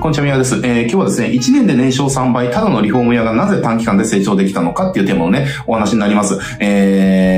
[0.00, 0.54] こんにちは、みやです。
[0.58, 6.38] えー、今日はですね、1年で年商3倍、ただのリフォーム屋がなぜ短期間で成長できたのかっていうテーマのね、お話になります。
[6.60, 7.37] え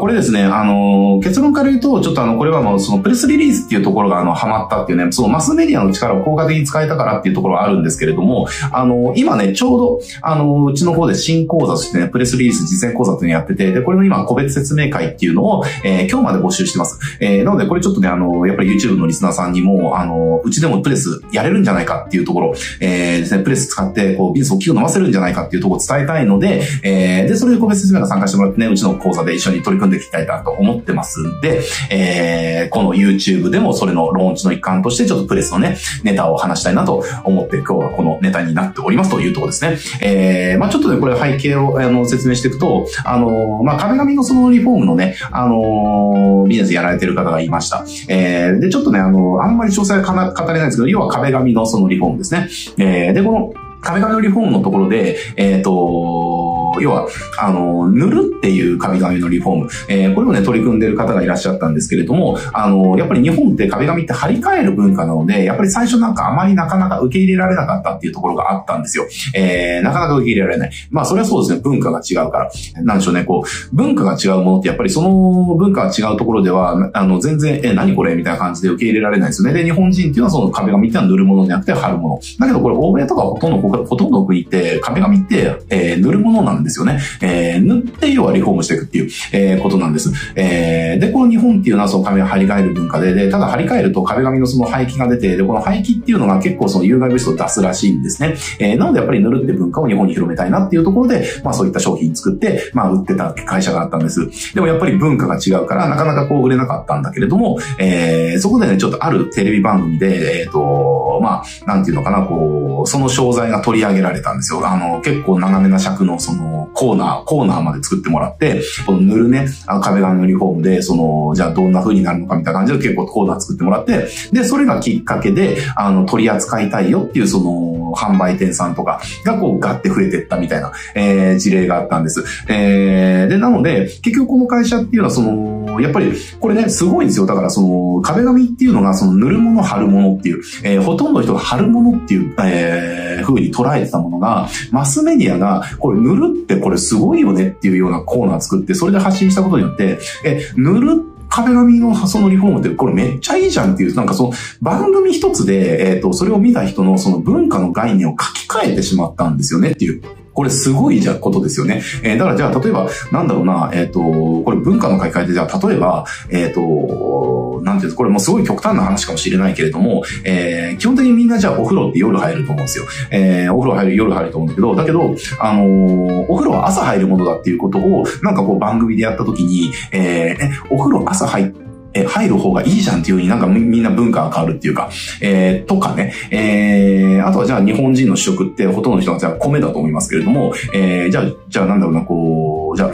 [0.00, 16.98] これですね、あの、結論から言うと、ちょっとあの、これはもうそのプレスリリースっていうところがあの、ハマったっていうね、そのマスメディアの力を効果的に使えたからっていうところはあるんですけれども、あの、今ね、ちょうど、あの、うちの方で新講座としてね、プレスリリース実践講座っていうのやってて、で、これの今、個別説明会っていうのを、えー、今日まで募集してます。
[17.20, 39.78] えー、なので、これちょっとね、あの、やっぱり YouTube のリスナーさんにも、あの、うちでもプレスやれるんじゃないかっていうところ、えー、ですね、プレス使って、こう、ビジネスを大きく伸ばせるんじゃないかっていうところを伝えたいので、えー、で、それで個別説明が参加してもらってね、うちの講座で一緒に取り組んでいきたいなと思ってますんで、えー、この YouTube でもそれのローンチの一環として、ちょっとプレスのね、ネタを話したいなと思って、今日はこのネタになっておりますというところですね。
[40.02, 47.84] えー、まあちょっとね、これ背景を、あの、説明していくと、あの、まあ壁紙のそのリフォームのね、あの、ビジネスやられてる方がいました。
[48.08, 52.48] えー、で、ちょっとね、あの、あんまり詳細は語れないんですけど、要は壁紙のそのリフォームですね。
[52.78, 56.49] えー、で、この壁紙のリフォームのところで、えっ、ー、と、
[56.80, 69.06] 要は、あの、塗るっていう壁紙のリフォーム、えー、これをね、取り組んでる方がいらっしゃったんですけれども、あの、やっぱり日本って壁紙って張り替える文化なので、やっぱり最初なんかあまりなかなか受け入れられなかったっていうところがあったんですよ。
[69.34, 70.70] えー、なかなか受け入れられない。
[70.90, 72.50] まあ、それはそうですね、文化が違うから。
[72.82, 78.14] なんでしょうね、こう、文化が違うものってやっぱりその文化が違うところでは、あの、全然、え、何これ？
[78.14, 79.54] みたいな感じで受け入れられないですよね。
[79.54, 82.20] で、日本人っていうのはその壁紙っていうのは塗るものじゃなくて貼るもの。
[82.38, 87.00] だけどこれ欧米とかほとんど、ほとんど国って壁紙って、えー、塗るものなんですよね。
[87.20, 90.10] えー、塗って要はリフォームしていくっていう、えー、ことなんです。
[90.34, 98.36] えー、で、この日本っていうのはその壁を張り替える文化で、で、ただ張り替えると壁紙のその排気が出て、で、この排気っていうのが結構その有害物質を出すらしいんですね。
[98.58, 104.54] えー、なのでやっぱり塗るって文化を日本に広めたいなっていうところで、まあそういった商品作って、まあ売ってた会社があったんです。
[104.54, 114.66] でもやっぱり文化が違うから、なかなかこう売れなかったんだけれども、えー、そこでね、ちょっとあるテレビ番組で、えっ、ー、と、まあ、なんていうのかな、こう、その商材が取り上げられたんですよ。
[114.66, 132.24] あの、結構長めな尺のそのコーナー、コーナーまで作ってもらって、この塗るね、あの壁紙のリフォームで、その、じゃあどんな風になるのかみたいな感じで結構コーナー作ってもらって、で、それがきっかけで、あの、取り扱いたいよっていうその、販売店さんとかがこうガッて増えてったみたいな、えー、事例があったんです。
[132.48, 137.26] えー、で、なので、結局この会社っていうのはその、やっぱり、これね、すごいんですよ。
[137.26, 160.19] だからその、壁紙っていうのがその塗るもの、貼るものっていう、えー、ほとんどの人が貼るものっていう、えー、風に捉えてたものが、マスメディアが、これ塗るってこれすごいよねっていうようなコーナー作って、それで発信したことによって、え、塗るって壁紙のそのリフォームってこれめっちゃいいじゃんっていう、なんかその番組一つで、えっ、ー、と、それを見た人のその文化の概念を書き換えてしまったんですよねっていう。
[160.32, 161.82] これすごいじゃことですよね。
[162.02, 172.84] えー、だからじゃあ、例えば、なんだろうな、えっ、ー、と、これ文化の書き換えで、じゃあ、例えば、えっ、ー、と、なんていうこれもすごい極端な話かもしれないけれども、えー、基本的にみんなじゃあお風呂って夜入ると思うんですよ。
[173.10, 181.59] えー、お風呂入る、夜入ると思うんだけど、だけど、あのー、お風呂は朝入るものだっていうことを、なんかこう番組でやった時に、えー、え、お風呂朝入って、
[181.94, 184.90] え、入る方がいいじゃんっていう風になんかみんな文化が変わるっていうか、
[185.20, 192.92] えー、とかね、えー、あとはじゃあ日本人の主食ってほとんどの人がじゃあ米だと思いますけれども、えー、じゃあ、じゃあなんだろうな、こう、じゃあ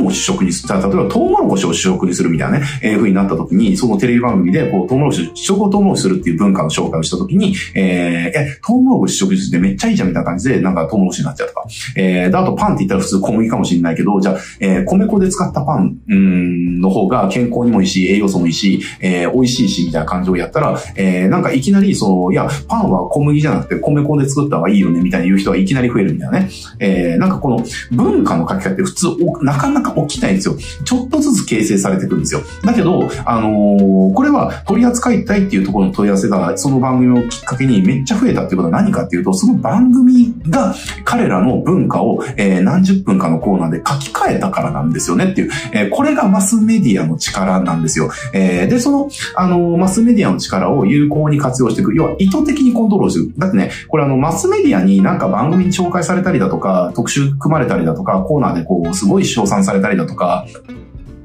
[0.00, 11.64] ンを主食にする、例えばトウモロコシを主食にするみたいなね、えー、風になった時に、そのテレビ番組でこうトウモロコシ、主食をトウモロコシするっていう文化の紹介をした時に、えー、え、トウモロコシ主食にするってめっちゃいいじゃんみたいな感じで、なんかトウモロコシになっちゃうとか、
[11.96, 26.50] えー、で、あとパンって言ったら普通小麦かもしれないけど、じゃあ、えー、米粉で使ったパン、うん、の方が健康にもいいし、栄養素もいいし、えーえー、美味しいし、みたいな感じをやったら、えー、なんかいきなり、その、いや、パンは小麦じゃなくて米粉で作った方がいいよね、みたいな言う人がいきなり増えるみたいなね。
[26.78, 29.06] えー、なんかこの文化の書き換えって普通、
[29.42, 30.56] なかなか起きないんですよ。
[30.84, 32.40] ちょっとずつ形成されていくんですよ。
[32.62, 48.10] だけど、あのー、これは取り扱いたいっていうところの問い合わせが、その番組をきっかけにめっちゃ増えたっていうことは何かっていうと、その番組が彼らの文化を、えー、何十分かのコーナーで書き換えたからなんですよねっていう、えー、これがマスメディアの力なんですよ。
[48.32, 51.94] えー、で、その、あの、マスメディアの力を有効に活用していく。
[51.94, 53.32] 要は意図的にコントロールする。
[53.38, 60.46] だってね、これあの、マスメディアになんか番組に紹介されたりだとか、特集組まれたりだとか、コーナーでこう、すごい賞賛されたりだとか、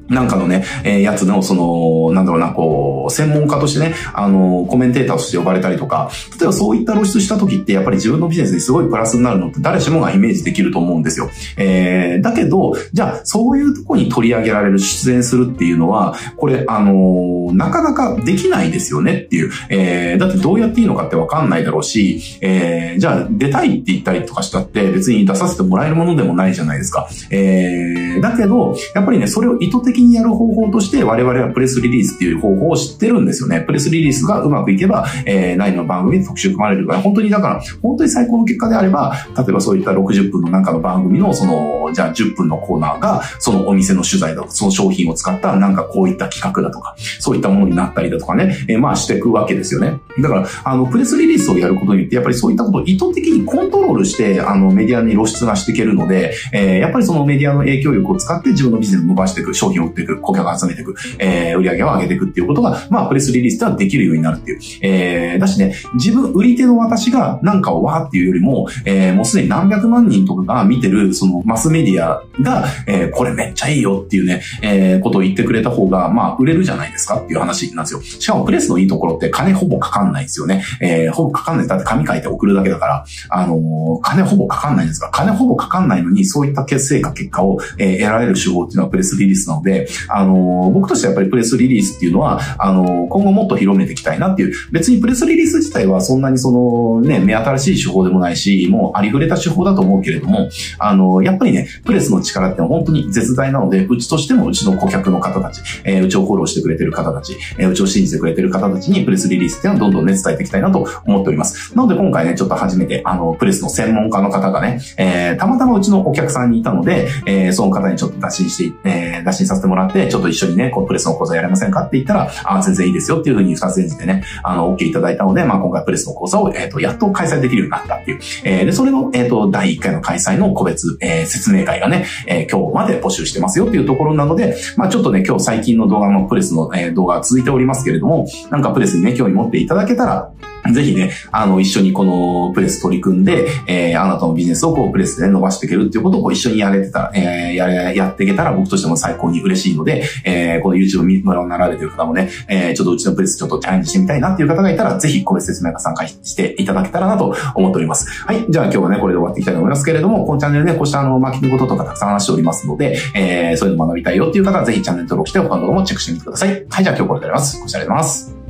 [0.08, 11.30] なんかのね、えー、やつの、その、なんだろうな、こう、専門家としてね、あの、コメンテーターとして呼ばれたりとか、例えばそういった露出した時って、やっぱり自分のビジネスにすごいプラスになるのって誰しもがイメージできると思うんですよ。
[11.56, 19.50] えー、だけど、じゃあ、そういうとこに取り上げられる、出演するっていうのは、これ、あの、なかなかできないですよねっていう。
[19.68, 27.08] えー、だってどうやっていいのかってわかんないだろうし、えー、じゃあ、出たいって言ったりとかしたって別に出させてもらえるものでもないじゃないですか。
[27.30, 33.60] えー、だけど、やっぱりね、それを意図的的にやる方法として我々はプレスリリースっていう方法を知ってるんですよね。
[33.60, 50.00] プレスリリースがうまくいけば、えー、9の番組で特集組まれるから、本当にだから、本当に最高の結果であれば、例えばそういった60分のなんかの番組の、その、じゃあ10分のコーナーが、そのお店の取材だとか、その商品を使ったなんかこういった企画だとか、そういったものになったりだとかね、えー、まあしていくわけですよね。
[50.20, 64.60] だから、あの、プレスリリースをやることによって、やっぱりそういったことを意図的にコントロールして、あの、メディアに露出がしていけるので、えー、やっぱりそのメディアの影響力を使って自分のビジネスを伸ばしていく、商品を売っていく、顧客を集めていく、えー、売上を上げていくっていうことが、まあ、プレスリリースではできるようになるっていう。
[64.82, 78.02] えー、だしね、自分、売り手の私がなんかをわーっていうよりも、えー、もうすでに何百万人とかが見てる、そのマスメディアが、えー、これめっちゃいいよっていうね、えー、ことを言ってくれた方が、まあ、売れるじゃないですかっていう話なんですよ。
[78.02, 80.64] しかもプレスのいいところって金ほぼかかんないですよね。
[80.80, 81.68] えー、ほぼかかんない。
[81.68, 100.48] だって紙書いて送るだけだから、あのー、金ほぼかかんないんですが、金ほぼかかんないのに、そういった結成果、結果を、えー、得られる手法っていうのはプレスリリースなので、であの、僕としてはやっぱりプレスリリースっていうのは、あの、今後もっと広めていきたいなっていう、別にプレスリリース自体はそんなにそのね、目新しい手法でもないし、もうありふれた手法だと思うけれども、
[100.78, 111.76] あの、やっぱりね、プレスの力って本当に絶大なので、うちとしてもうちの顧客の方たち、えー、うちをフォローしてくれてる方たち、えー、うちを信じてくれてる方たちにプレスリリースっていうのをどんどんね、伝えていきたいなと思っております。
[111.76, 128.20] なので今回ね、ちょっと初めて、あの、プレスの専門家の方がね、えー、たまたまうちのお客さんにいたので、えー、その方にちょっと打診して、えー、打診させてもらって、ちょっと一緒にね、こうプレスの講座やれませんかって言ったら、あ、全然いいですよっていうふうに二つ演じてね、あの、OK いただいたので、まあ今回プレスの講座を、えっ、ー、と、やっと開催できるようになったっていう。
[128.44, 140.30] えー、で、それの、えっ、ー、と、第1回の開催の個別、えー、説明会がね、えー、今日まで募集してますよっていうところなので、まあちょっとね、今日最近の動画のプレスの、えー、動画が続いておりますけれども、なんかプレスにね、興味持っていただけたら、
[140.72, 158.08] ぜひね、あの、一緒にこのプレス取り組んで、えー、あなたのビジネスをこうプレスで、ね、伸ばしていけるっていうことをこう一緒にやれてたら、えー、やれ、やっていけたら僕としても最高に嬉しい嬉しいので、えー、この YouTube 見ご覧になられてる方もね、えー、ちょっとうちのプレスちょっとチャレンジしてみたいなっていう方がいたら、ぜひ個別説明会参加していただけたらなと思っております。
[158.26, 158.44] はい。
[158.48, 166.66] じゃあ今日はね、これで終わっていきたいと思いますけれども、このチャンネルね、こうしたあの、マーケティングこととかたくさん話しておりますので、えー、そういうの学びたいよっていう方はぜひチャンネル登録して他の動画もチェックしてみてください。
[166.68, 166.84] はい。
[166.84, 167.60] じゃあ今日これで終わります。
[167.60, 168.43] ご視聴ありがとうございます。